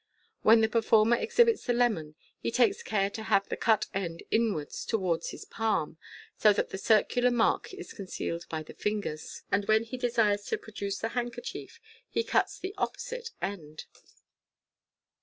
When 0.41 0.61
the 0.61 0.67
performer 0.67 1.15
exhibits 1.15 1.63
the 1.67 1.73
lemon, 1.73 2.15
he 2.39 2.49
takes 2.49 2.81
care 2.81 3.11
to 3.11 3.21
have 3.21 3.47
the 3.47 3.55
cut 3.55 3.85
end 3.93 4.23
inwards 4.31 4.83
towards 4.83 5.29
his 5.29 5.45
palmj 5.45 5.97
so 6.35 6.51
that 6.53 6.69
the 6.69 6.79
circular 6.79 7.29
mark 7.29 7.71
is 7.71 7.93
concealed 7.93 8.47
by 8.49 8.63
the 8.63 8.73
fingers, 8.73 9.43
and 9.51 9.65
when 9.67 9.83
he 9.83 9.97
desires 9.97 10.43
to 10.45 10.57
produce 10.57 10.97
the 10.97 11.09
hard* 11.09 11.33
kerchief 11.33 11.79
he 12.09 12.23
cuts 12.23 12.57
the 12.57 12.73
opposite 12.79 13.29
end. 13.43 13.85